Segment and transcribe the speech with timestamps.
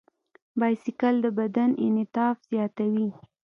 [0.59, 3.07] بایسکل د بدن انعطاف زیاتوي.